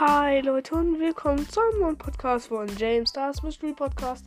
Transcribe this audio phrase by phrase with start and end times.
[0.00, 4.24] Hi Leute und willkommen zu einem neuen Podcast von James Stars Mystery Podcast.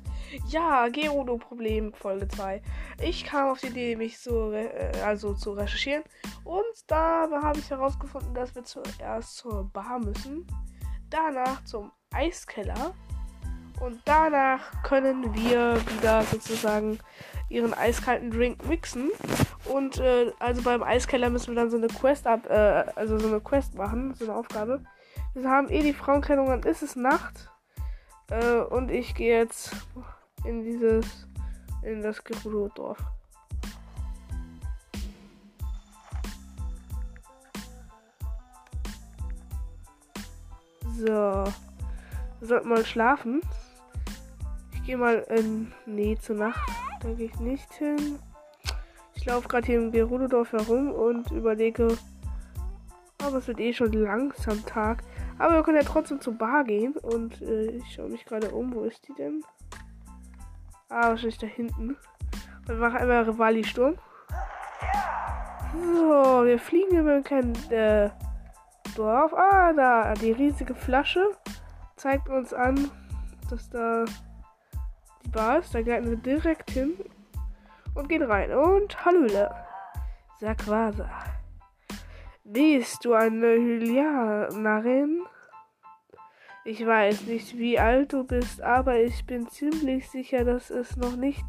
[0.48, 2.62] Ja, Gerudo Problem Folge 2.
[3.02, 4.70] Ich kam auf die Idee, mich so äh,
[5.04, 6.04] also zu recherchieren
[6.44, 10.46] und da habe ich herausgefunden, dass wir zuerst zur Bar müssen,
[11.10, 12.94] danach zum Eiskeller
[13.82, 17.00] und danach können wir wieder sozusagen
[17.50, 19.10] ihren eiskalten Drink mixen
[19.66, 23.28] und äh, also beim Eiskeller müssen wir dann so eine Quest ab äh, also so
[23.28, 24.84] eine Quest machen, so eine Aufgabe.
[25.34, 27.50] Wir haben eh die Frauenkleidung, dann ist es Nacht.
[28.30, 29.76] Äh, und ich gehe jetzt
[30.44, 31.28] in dieses,
[31.82, 33.00] in das Gerudo-Dorf.
[40.96, 41.06] So.
[41.06, 41.54] Wir
[42.42, 43.42] sollten mal schlafen.
[44.74, 45.72] Ich gehe mal in.
[45.88, 46.70] Nee, zur Nacht.
[47.02, 48.20] Da gehe ich nicht hin.
[49.16, 51.98] Ich laufe gerade hier im Gerudo-Dorf herum und überlege.
[53.24, 55.04] Aber es wird eh schon langsam Tag.
[55.44, 56.96] Aber wir können ja trotzdem zur Bar gehen.
[56.96, 58.74] Und äh, ich schaue mich gerade um.
[58.74, 59.44] Wo ist die denn?
[60.88, 61.98] Ah, wahrscheinlich da hinten.
[62.66, 63.96] Wir machen einmal Rivali-Sturm.
[65.74, 68.10] So, wir fliegen über kein äh,
[68.96, 69.34] Dorf.
[69.34, 70.14] Ah, da.
[70.14, 71.32] Die riesige Flasche
[71.98, 72.90] zeigt uns an,
[73.50, 74.06] dass da
[75.26, 75.76] die Bar ist.
[75.76, 76.94] Da gleiten wir direkt hin.
[77.96, 78.54] Und gehen rein.
[78.54, 79.54] Und Hallöle.
[80.40, 81.10] Sakwasa.
[82.46, 85.26] Bist du eine Hylianerin?
[86.66, 91.18] Ich weiß nicht, wie alt du bist, aber ich bin ziemlich sicher, dass es noch
[91.18, 91.44] nicht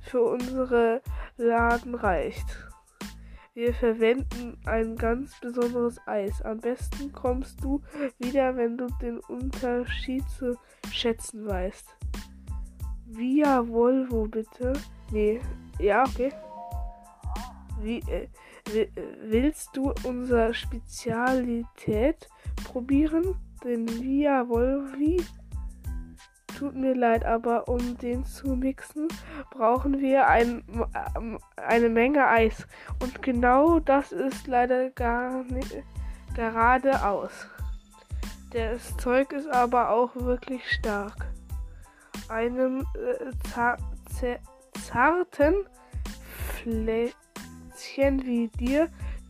[0.00, 1.02] für unsere
[1.36, 2.46] Laden reicht.
[3.52, 6.40] Wir verwenden ein ganz besonderes Eis.
[6.42, 7.82] Am besten kommst du
[8.18, 10.56] wieder, wenn du den Unterschied zu
[10.92, 11.96] schätzen weißt.
[13.06, 14.72] Via Volvo bitte.
[15.10, 15.40] Nee,
[15.80, 16.32] ja, okay.
[17.82, 18.28] Wie, äh,
[19.22, 22.28] willst du unsere Spezialität
[22.62, 23.34] probieren?
[23.64, 25.24] Den Via Volvi?
[26.58, 29.08] Tut mir leid, aber um den zu mixen,
[29.50, 30.62] brauchen wir ein,
[31.56, 32.66] eine Menge Eis.
[33.00, 35.82] Und genau das ist leider gar nicht
[36.34, 37.48] geradeaus.
[38.52, 41.26] Das Zeug ist aber auch wirklich stark.
[42.28, 44.36] Einem äh,
[44.72, 45.54] zarten
[46.62, 47.10] Fle
[47.80, 48.88] Kätzchen wie dir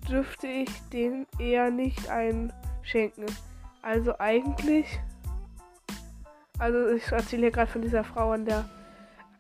[0.09, 3.27] dürfte ich den eher nicht einschenken.
[3.83, 5.01] Also eigentlich.
[6.59, 8.69] Also ich erzähle hier gerade von dieser Frau an der.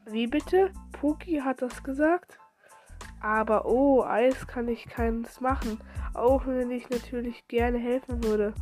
[0.06, 0.70] Wie bitte?
[0.92, 2.38] Puki hat das gesagt?
[3.20, 5.80] Aber oh, Eis kann ich keins machen.
[6.14, 8.54] Auch wenn ich natürlich gerne helfen würde.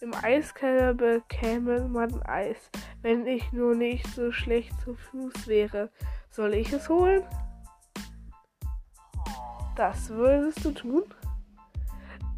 [0.00, 2.70] Im Eiskeller bekäme man Eis,
[3.02, 5.90] wenn ich nur nicht so schlecht zu Fuß wäre.
[6.30, 7.22] Soll ich es holen?
[9.76, 11.04] Das würdest du tun?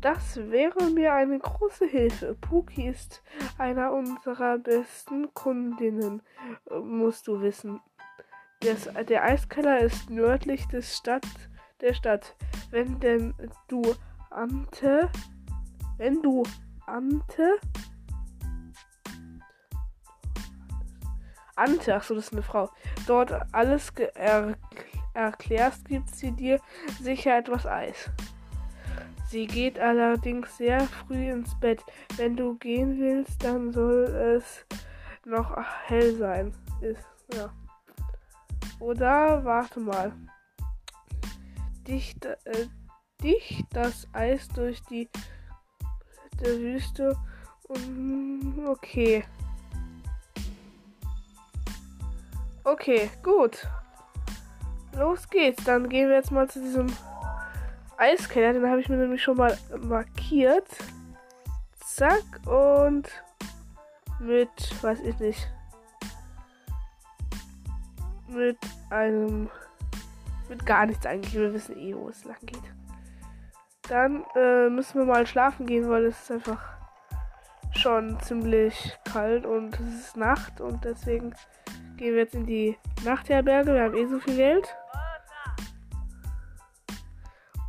[0.03, 2.35] Das wäre mir eine große Hilfe.
[2.35, 3.23] Puki ist
[3.57, 6.23] einer unserer besten Kundinnen,
[6.83, 7.81] musst du wissen.
[8.61, 11.27] Das, der Eiskeller ist nördlich des Stadt,
[11.81, 12.35] der Stadt.
[12.71, 13.33] Wenn denn
[13.69, 13.81] du
[14.31, 15.09] Ante,
[15.99, 16.43] wenn du
[16.87, 17.61] Ante,
[21.55, 22.69] Ante, ach so, das ist eine Frau,
[23.07, 24.57] dort alles er
[25.15, 26.59] erklärst, gibt sie dir
[27.01, 28.11] sicher etwas Eis.
[29.33, 31.83] Sie geht allerdings sehr früh ins Bett.
[32.19, 34.67] Wenn du gehen willst, dann soll es
[35.25, 35.57] noch
[35.87, 36.53] hell sein.
[36.83, 37.51] Ist, ja.
[38.79, 40.13] Oder warte mal.
[41.89, 42.67] Dicht, äh,
[43.23, 45.09] dicht das Eis durch die
[46.39, 47.17] der Wüste.
[47.69, 49.25] Und, okay.
[52.65, 53.67] Okay, gut.
[54.95, 55.65] Los geht's.
[55.65, 56.89] Dann gehen wir jetzt mal zu diesem
[58.03, 58.53] Eiskeller.
[58.53, 60.67] Den habe ich mir nämlich schon mal markiert.
[61.79, 62.25] Zack.
[62.47, 63.09] Und
[64.19, 64.51] mit,
[64.83, 65.49] weiß ich nicht.
[68.29, 68.59] Mit
[68.91, 69.49] einem.
[70.49, 71.35] Mit gar nichts eigentlich.
[71.35, 72.63] Wir wissen eh, wo es lang geht.
[73.89, 76.61] Dann äh, müssen wir mal schlafen gehen, weil es ist einfach
[77.73, 81.35] schon ziemlich kalt und es ist Nacht und deswegen
[81.97, 83.75] gehen wir jetzt in die Nachtherberge.
[83.75, 84.69] Wir haben eh so viel Geld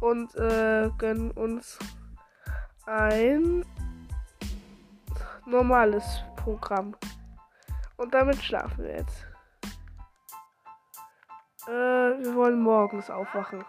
[0.04, 1.80] und äh, gönnen uns
[2.86, 3.66] ein
[5.46, 6.04] normales
[6.36, 6.94] Programm.
[7.96, 9.26] Und damit schlafen wir jetzt.
[11.68, 13.64] Äh, wir wollen morgens aufwachen.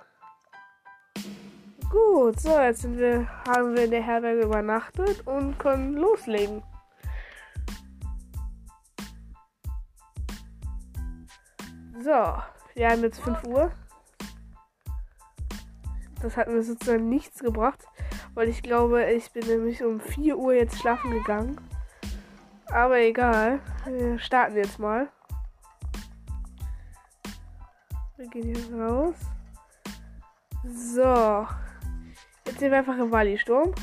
[1.89, 6.65] Gut, so, jetzt sind wir, haben wir in der Herberge übernachtet und können loslegen.
[12.01, 12.43] So,
[12.75, 13.71] wir haben jetzt 5 Uhr
[16.25, 17.87] das hat mir sozusagen nichts gebracht,
[18.33, 21.61] weil ich glaube, ich bin nämlich um 4 Uhr jetzt schlafen gegangen.
[22.69, 23.61] Aber egal.
[23.85, 25.09] Wir starten jetzt mal.
[28.17, 29.15] Wir gehen hier raus.
[30.65, 31.47] So.
[32.47, 33.75] Jetzt sind wir einfach im Wally-Sturm.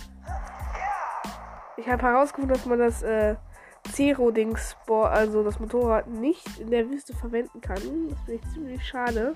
[1.77, 3.35] Ich habe herausgefunden, dass man das äh,
[3.91, 7.75] Zero-Dings, also das Motorrad, nicht in der Wüste verwenden kann.
[8.09, 9.35] Das finde ich ziemlich schade.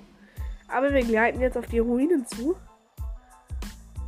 [0.68, 2.56] Aber wir gleiten jetzt auf die Ruinen zu.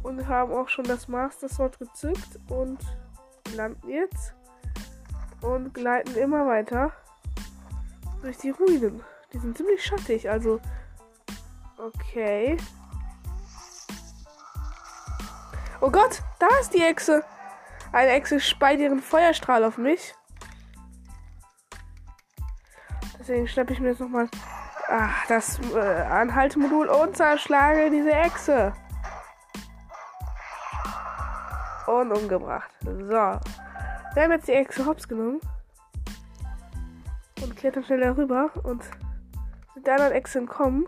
[0.03, 2.79] Und haben auch schon das Master Sword gezückt und
[3.55, 4.33] landen jetzt.
[5.41, 6.91] Und gleiten immer weiter
[8.21, 9.03] durch die Ruinen.
[9.33, 10.59] Die sind ziemlich schattig, also.
[11.77, 12.57] Okay.
[15.79, 17.23] Oh Gott, da ist die Echse.
[17.91, 20.15] Eine Echse speit ihren Feuerstrahl auf mich.
[23.19, 24.29] Deswegen schnappe ich mir jetzt nochmal
[25.27, 28.73] das äh, Anhaltemodul und zerschlage diese Echse.
[31.87, 32.69] Und umgebracht.
[32.83, 32.89] So.
[32.89, 35.39] Wir haben jetzt die Echse hops genommen.
[37.41, 38.83] Und klettern schnell darüber und
[39.73, 40.87] sind der anderen Echse entkommen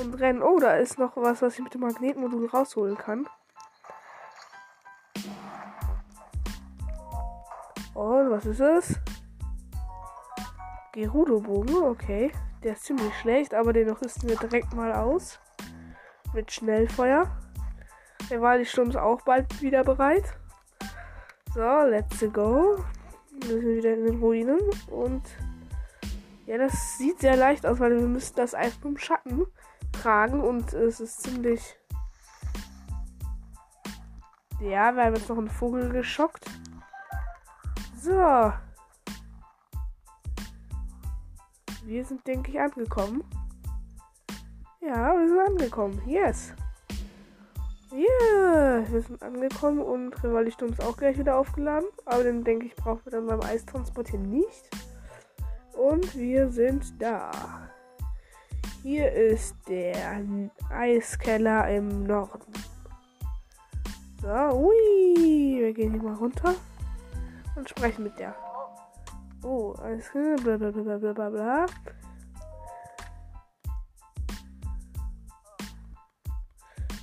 [0.00, 0.42] und rennen.
[0.42, 3.28] Oh, da ist noch was, was ich mit dem Magnetmodul rausholen kann.
[7.94, 8.98] Und was ist es?
[10.92, 12.32] Gerudo-Bogen, okay.
[12.62, 15.38] Der ist ziemlich schlecht, aber den rüsten wir direkt mal aus.
[16.32, 17.30] Mit Schnellfeuer.
[18.30, 20.24] Der war die Sturms auch bald wieder bereit.
[21.54, 22.82] So, let's go.
[23.30, 25.22] Wir sind wieder in den Ruinen und
[26.46, 29.46] ja, das sieht sehr leicht aus, weil wir müssen das Eis vom Schatten
[29.92, 31.76] tragen und es ist ziemlich.
[34.60, 36.44] Ja, wir haben jetzt noch einen Vogel geschockt.
[38.00, 38.52] So.
[41.84, 43.24] Wir sind, denke ich, angekommen.
[44.80, 46.00] Ja, wir sind angekommen.
[46.06, 46.54] Yes.
[47.92, 51.88] Yeah, wir sind angekommen und Rivalistum ist auch gleich wieder aufgeladen.
[52.06, 54.70] Aber den, denke ich, brauchen wir dann beim Eistransport hier nicht.
[55.74, 57.30] Und wir sind da.
[58.82, 60.24] Hier ist der
[60.70, 62.52] Eiskeller im Norden.
[64.22, 66.54] So, ui, wir gehen hier mal runter
[67.56, 68.34] und sprechen mit der.
[69.44, 71.66] Oh, alles klar, bla bla bla bla bla bla.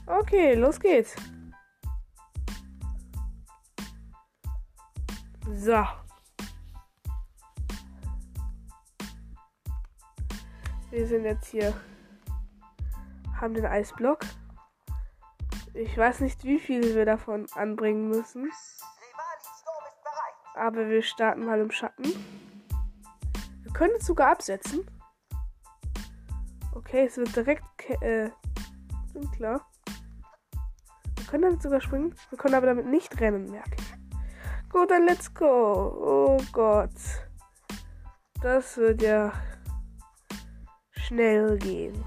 [0.10, 1.16] Okay, los geht's.
[5.54, 5.86] So.
[10.90, 11.76] Wir sind jetzt hier.
[13.40, 14.22] Haben den Eisblock.
[15.76, 18.50] Ich weiß nicht, wie viel wir davon anbringen müssen.
[20.56, 22.06] Aber wir starten mal im Schatten.
[23.62, 24.90] Wir können es sogar absetzen.
[26.74, 27.64] Okay, es wird direkt
[28.02, 28.32] äh,
[29.36, 29.70] klar.
[31.30, 32.16] Wir können damit sogar springen.
[32.30, 34.70] Wir können aber damit nicht rennen, merke ich.
[34.72, 35.46] Gut, dann let's go.
[35.48, 36.90] Oh Gott.
[38.42, 39.32] Das wird ja
[40.90, 42.04] schnell gehen.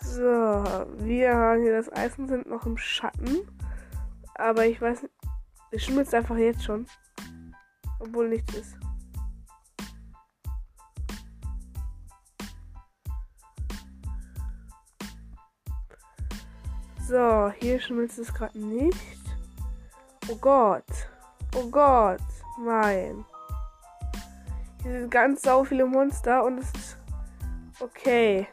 [0.00, 3.40] So, wir haben hier das Eisen sind noch im Schatten.
[4.36, 5.14] Aber ich weiß nicht.
[5.72, 6.86] Es schmilzt einfach jetzt schon.
[8.00, 8.78] Obwohl nichts ist.
[17.12, 19.20] So, hier schmilzt es gerade nicht.
[20.30, 20.82] Oh Gott.
[21.54, 22.22] Oh Gott.
[22.58, 23.26] Nein.
[24.82, 26.96] Hier sind ganz sau viele Monster und es ist
[27.80, 28.48] okay.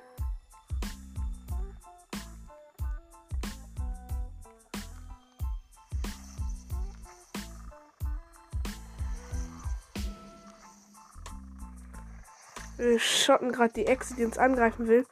[12.76, 15.06] Wir schotten gerade die Echse, die uns angreifen will,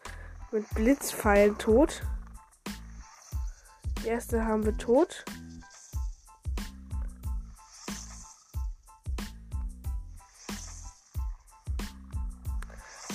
[0.51, 2.01] mit Blitzpfeilen tot.
[4.08, 5.26] Erste haben wir tot.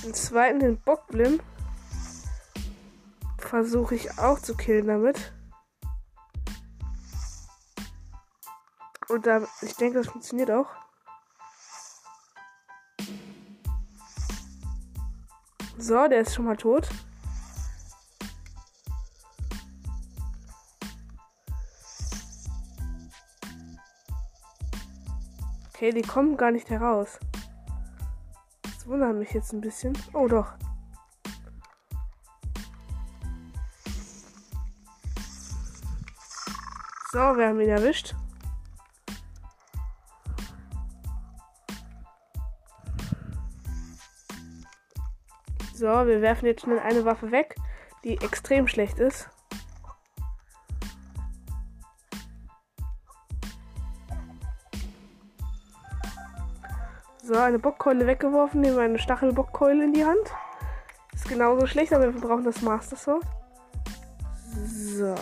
[0.05, 1.41] Den zweiten, den Bockblim,
[3.39, 5.33] versuche ich auch zu killen damit.
[9.09, 10.69] Und da, ich denke, das funktioniert auch.
[15.79, 16.91] So, der ist schon mal tot.
[25.83, 27.19] Okay, die kommen gar nicht heraus.
[28.63, 29.99] Das wundert mich jetzt ein bisschen.
[30.13, 30.53] Oh doch.
[37.11, 38.15] So, wir haben ihn erwischt.
[45.75, 47.57] So, wir werfen jetzt schnell eine Waffe weg,
[48.05, 49.32] die extrem schlecht ist.
[57.33, 60.21] So, eine Bockkeule weggeworfen, nehmen wir eine Stachelbockkeule in die Hand.
[61.15, 63.25] Ist genauso schlecht, aber wir brauchen das Master Sword.
[64.67, 65.15] So.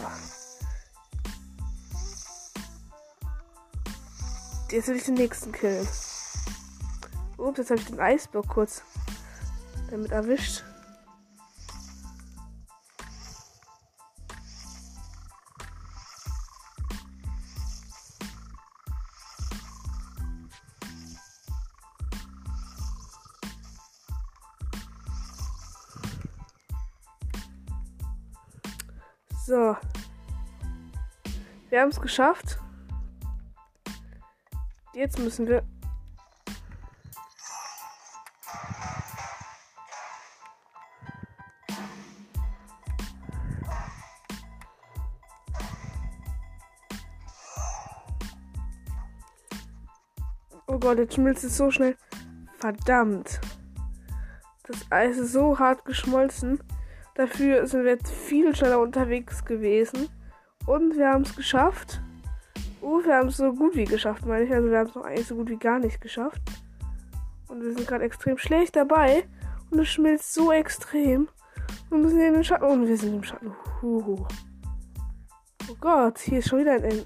[4.73, 5.87] Jetzt will ich den nächsten killen.
[7.37, 8.83] Ups, jetzt habe ich den Eisblock kurz
[9.93, 10.65] damit erwischt.
[29.51, 29.77] So.
[31.71, 32.61] Wir haben es geschafft.
[34.95, 35.65] Jetzt müssen wir.
[50.69, 51.97] Oh Gott, jetzt schmilzt es so schnell.
[52.61, 53.41] Verdammt.
[54.63, 56.63] Das Eis ist so hart geschmolzen.
[57.15, 60.09] Dafür sind wir jetzt viel schneller unterwegs gewesen.
[60.67, 62.01] Und wir haben es geschafft.
[62.83, 64.53] Uh, wir haben es so gut wie geschafft, meine ich.
[64.53, 66.41] Also wir haben es noch eigentlich so gut wie gar nicht geschafft.
[67.49, 69.25] Und wir sind gerade extrem schlecht dabei.
[69.71, 71.29] Und es schmilzt so extrem.
[71.89, 72.65] Wir müssen in den Schatten.
[72.65, 73.55] Und wir sind im Schatten.
[73.83, 74.27] Huhu.
[75.69, 77.05] Oh Gott, hier ist schon wieder ein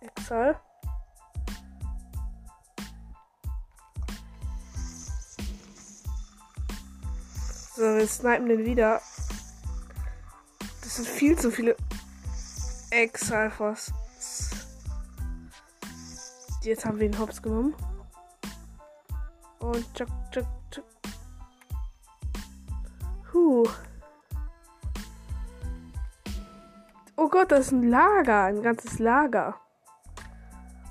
[0.00, 0.60] Exal.
[7.76, 9.02] So, wir snipen den wieder.
[10.80, 11.76] Das sind viel zu viele
[12.88, 13.92] Exalfos.
[16.62, 17.74] Jetzt haben wir ihn hops genommen.
[19.58, 20.84] Und tschak, tschak, tschak.
[23.34, 23.68] Huh.
[27.16, 28.44] Oh Gott, das ist ein Lager.
[28.44, 29.54] Ein ganzes Lager.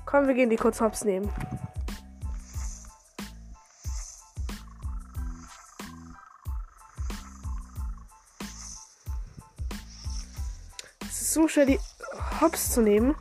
[0.04, 1.32] Komm, wir gehen die kurz hops nehmen.
[11.36, 11.78] So schwer, die
[12.40, 13.14] Hops zu nehmen.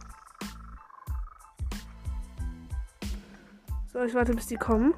[3.91, 4.93] So, ich warte, bis die kommen.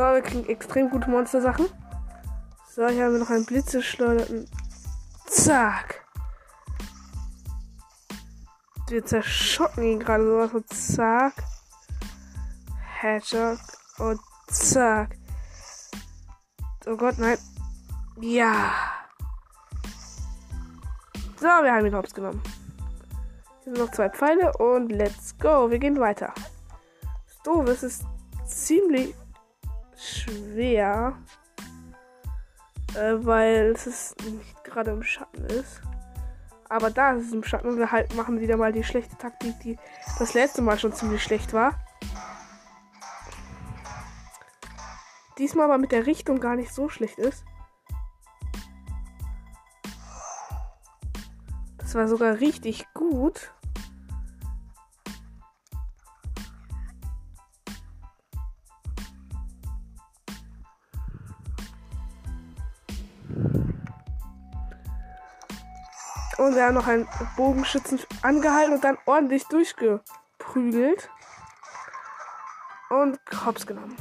[0.00, 1.66] So, wir kriegen extrem gute Monster-Sachen.
[2.74, 4.48] So, hier haben wir noch einen Blitzeschleuderten.
[5.26, 6.06] Zack.
[8.88, 11.34] Wir zerschocken ihn gerade sowas von zack.
[12.98, 13.58] Hedgehog
[13.98, 15.18] und zack.
[16.86, 17.36] Oh Gott, nein.
[18.22, 18.72] Ja.
[21.36, 22.42] So, wir haben ihn hops genommen.
[23.64, 25.70] Hier sind noch zwei Pfeile und let's go.
[25.70, 26.32] Wir gehen weiter.
[27.44, 28.04] Das es ist
[28.46, 29.14] ziemlich
[30.00, 31.16] schwer,
[32.94, 35.82] äh, weil es nicht gerade im Schatten ist.
[36.68, 39.58] Aber da ist es im Schatten und wir halt machen wieder mal die schlechte Taktik,
[39.60, 39.76] die
[40.18, 41.74] das letzte Mal schon ziemlich schlecht war.
[45.36, 47.44] Diesmal aber mit der Richtung gar nicht so schlecht ist.
[51.78, 53.52] Das war sogar richtig gut.
[66.40, 67.06] Und wir haben noch einen
[67.36, 71.10] Bogenschützen angehalten und dann ordentlich durchgeprügelt.
[72.88, 73.94] Und Hops genommen.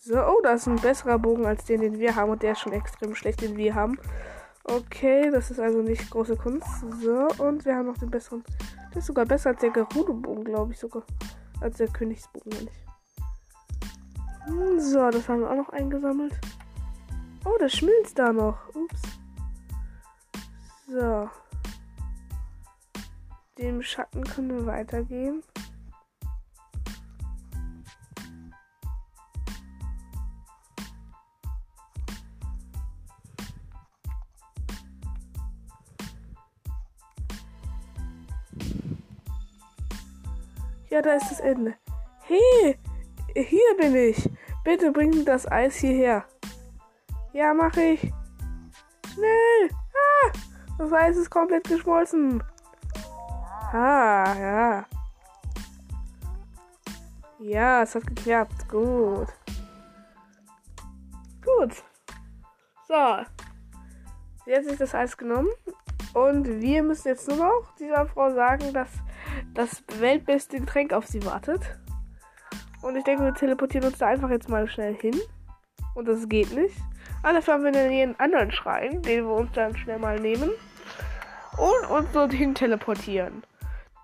[0.00, 2.32] So, oh, das ist ein besserer Bogen als den, den wir haben.
[2.32, 3.96] Und der ist schon extrem schlecht, den wir haben.
[4.64, 6.66] Okay, das ist also nicht große Kunst.
[7.00, 8.42] So, und wir haben noch den besseren.
[8.90, 11.04] Der ist sogar besser als der Gerudo-Bogen, glaube ich sogar.
[11.60, 14.48] Als der Königsbogen, meine ich.
[14.48, 16.36] Hm, so, das haben wir auch noch eingesammelt.
[17.44, 18.58] Oh, das schmilzt da noch.
[18.74, 19.23] Ups.
[20.94, 21.28] So.
[23.58, 25.42] Dem Schatten können wir weitergehen.
[40.90, 41.74] Ja, da ist das Ende.
[42.22, 42.78] Hey,
[43.34, 44.30] hier bin ich.
[44.62, 46.24] Bitte bring das Eis hierher.
[47.32, 48.12] Ja, mache ich.
[49.12, 49.70] Schnell.
[50.78, 52.42] Das Eis ist komplett geschmolzen.
[53.72, 54.86] Ah, ja.
[57.38, 58.68] Ja, es hat geklappt.
[58.68, 59.28] Gut.
[61.44, 61.84] Gut.
[62.88, 62.94] So.
[62.94, 63.26] Hat
[64.64, 65.48] sich das Eis genommen.
[66.12, 68.88] Und wir müssen jetzt nur noch dieser Frau sagen, dass
[69.52, 71.78] das weltbeste Getränk auf sie wartet.
[72.82, 75.18] Und ich denke, wir teleportieren uns da einfach jetzt mal schnell hin.
[75.94, 76.76] Und das geht nicht.
[77.22, 80.50] Dafür haben wir hier einen anderen Schrein, den wir uns dann schnell mal nehmen.
[81.56, 83.42] Und uns dorthin teleportieren.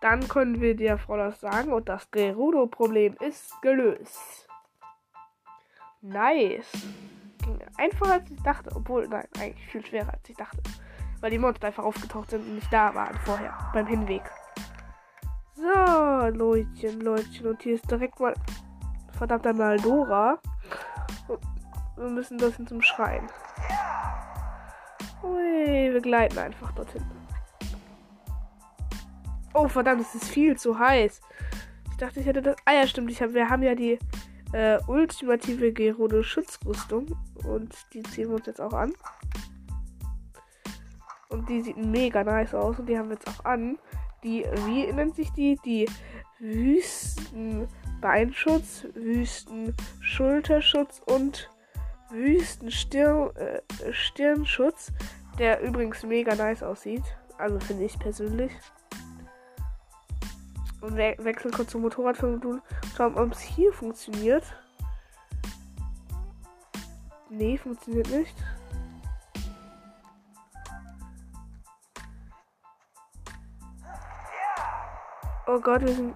[0.00, 4.48] Dann können wir der Frau das sagen und das Gerudo-Problem ist gelöst.
[6.00, 6.72] Nice.
[7.44, 8.70] Ging einfacher als ich dachte.
[8.74, 10.62] Obwohl, nein, eigentlich viel schwerer als ich dachte.
[11.20, 13.52] Weil die Monster einfach aufgetaucht sind und nicht da waren vorher.
[13.74, 14.22] Beim Hinweg.
[15.54, 17.48] So, Leutchen, Leutchen.
[17.48, 18.34] Und hier ist direkt mal
[19.18, 20.38] verdammt einmal Dora.
[22.00, 23.28] Wir müssen dorthin zum Schrein.
[25.22, 27.04] Ui, wir gleiten einfach dorthin.
[29.52, 31.20] Oh, verdammt, es ist viel zu heiß.
[31.90, 32.56] Ich dachte, ich hätte das.
[32.64, 33.10] Ah ja, stimmt.
[33.10, 33.98] Ich hab, wir haben ja die
[34.54, 37.14] äh, ultimative Gerudo Schutzrüstung.
[37.44, 38.94] Und die ziehen wir uns jetzt auch an.
[41.28, 42.78] Und die sieht mega nice aus.
[42.78, 43.78] Und die haben wir jetzt auch an.
[44.24, 45.60] Die, wie nennt sich die?
[45.66, 45.86] Die
[46.38, 51.50] Wüstenbeinschutz, Wüstenschulterschutz und
[52.10, 53.36] Wüstenstirnschutz.
[53.80, 54.92] Äh, Stirnschutz,
[55.38, 57.04] der übrigens mega nice aussieht.
[57.38, 58.52] Also finde ich persönlich.
[60.80, 62.62] Und we wechseln kurz zum Motorrad tun.
[62.96, 64.44] Schauen, ob es hier funktioniert.
[67.28, 68.34] Nee, funktioniert nicht.
[75.46, 76.14] Oh Gott, wir sind.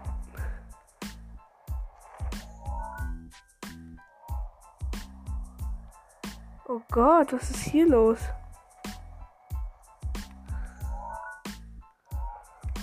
[6.66, 8.18] Oh Gott, was ist hier los?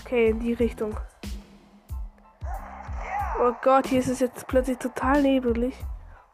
[0.01, 0.95] Okay, in die Richtung.
[3.39, 5.73] Oh Gott, hier ist es jetzt plötzlich total nebelig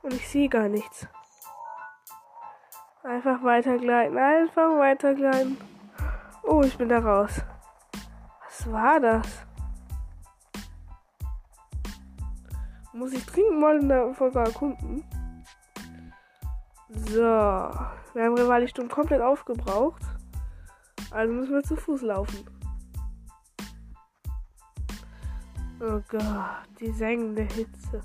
[0.01, 1.07] und ich sehe gar nichts.
[3.03, 5.57] Einfach weitergleiten, einfach weitergleiten.
[6.43, 7.41] Oh, ich bin da raus.
[8.45, 9.25] Was war das?
[12.91, 15.05] Muss ich dringend mal in der Folge erkunden.
[17.09, 17.21] So.
[17.21, 20.01] Wir haben Rivali-Sturm komplett aufgebraucht.
[21.11, 22.45] Also müssen wir zu Fuß laufen.
[25.79, 28.01] Oh Gott, die sengende Hitze.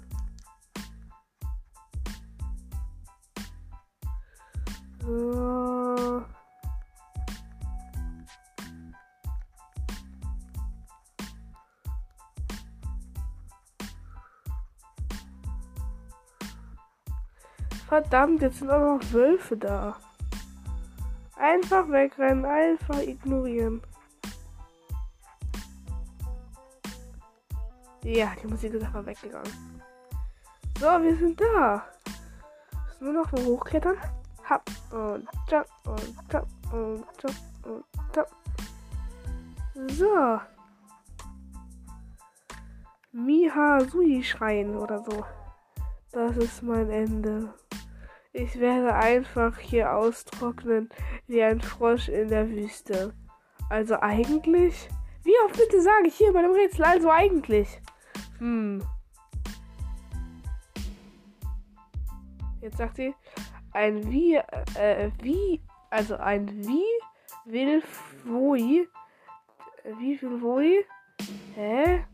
[5.01, 6.25] So.
[17.93, 19.99] Verdammt, jetzt sind auch noch Wölfe da.
[21.37, 23.83] Einfach wegrennen, einfach ignorieren.
[28.03, 29.53] Ja, die Musik ist einfach weggegangen.
[30.81, 31.85] So, wir sind da.
[32.87, 33.99] Müssen nur noch mal hochklettern.
[34.43, 37.85] Hab und jump und jump und jump und
[38.17, 39.91] jump.
[39.91, 40.41] So.
[43.13, 45.27] Miha Sui schreien oder so.
[46.11, 47.53] Das ist mein Ende.
[48.35, 50.89] Ich werde einfach hier austrocknen
[51.27, 53.13] wie ein Frosch in der Wüste.
[53.69, 54.89] Also eigentlich?
[55.23, 56.83] Wie oft bitte sage ich hier bei dem Rätsel?
[56.85, 57.69] Also eigentlich.
[58.39, 58.83] Hm.
[62.63, 63.15] Jetzt sagt sie,
[63.73, 64.37] ein wie,
[64.79, 66.85] äh, wie, also ein wie
[67.45, 67.83] will
[68.25, 68.89] Woi,
[69.99, 70.87] wie viel Woi,
[71.55, 72.05] hä?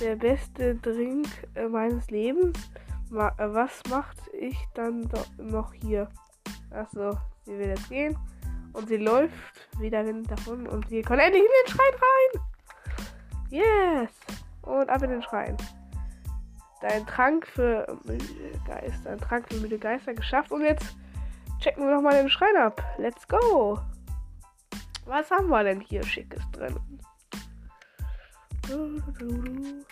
[0.00, 2.70] Der beste Drink äh, meines Lebens?
[3.10, 6.08] Äh, was macht ich dann noch hier?
[6.70, 8.18] Achso, sie will jetzt gehen.
[8.72, 9.34] Und sie läuft
[9.78, 12.42] wieder davon und sie kommt endlich in den Schrein rein.
[13.50, 14.10] Yes!
[14.62, 15.56] Und ab in den Schrein.
[16.82, 18.24] Dein Trank für müde
[18.66, 19.10] Geister.
[19.10, 20.52] Ein Trank für müde Geister geschafft.
[20.52, 20.96] Und jetzt
[21.60, 22.82] checken wir nochmal den Schrein ab.
[22.98, 23.78] Let's go!
[25.06, 26.76] Was haben wir denn hier Schickes drin?
[28.68, 29.84] Du, du, du,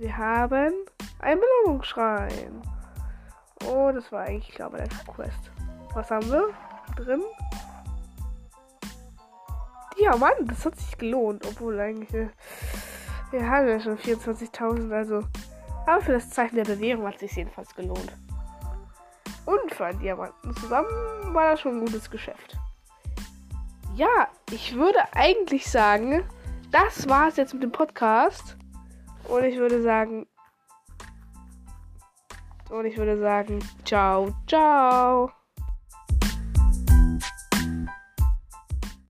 [0.00, 0.72] Wir haben
[1.18, 2.62] einen Belohnungsschrein.
[3.66, 5.50] Oh, das war eigentlich, glaube ich, eine Quest.
[5.92, 6.54] Was haben wir
[6.96, 7.20] drin?
[9.98, 11.46] Ja, Mann, das hat sich gelohnt.
[11.46, 12.14] Obwohl eigentlich.
[12.14, 12.30] Äh,
[13.30, 15.22] wir haben ja schon 24.000, also.
[15.86, 18.16] Aber für das Zeichen der Bewährung hat es sich jedenfalls gelohnt.
[19.44, 20.88] Und für einen Diamanten zusammen
[21.34, 22.56] war das schon ein gutes Geschäft.
[23.96, 26.24] Ja, ich würde eigentlich sagen,
[26.72, 28.56] das war es jetzt mit dem Podcast.
[29.30, 30.26] Und ich würde sagen.
[32.68, 35.39] Und ich würde sagen, ciao, ciao.